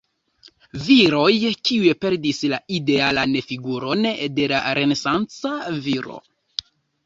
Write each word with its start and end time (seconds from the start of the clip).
Viroj, 0.85 1.35
kiuj 1.69 1.91
perdis 2.07 2.41
la 2.55 2.59
idealan 2.79 3.37
figuron 3.53 4.11
de 4.41 4.51
la 4.55 4.65
renesanca 4.81 5.57
viro. 5.89 6.23